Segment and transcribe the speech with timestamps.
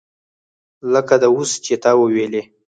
[0.93, 2.41] لکه دا اوس چې تا وویلې.